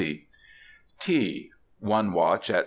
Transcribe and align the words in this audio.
TEA. 0.99 1.51
One 1.79 2.11
watch 2.13 2.49
at 2.49 2.55
6. 2.55 2.59